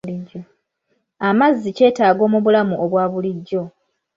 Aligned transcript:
Amazzi 1.27 1.69
kyetaago 1.77 2.23
bu 2.31 2.39
bulamu 2.45 2.75
obwa 2.83 3.03
bulijjo. 3.11 3.61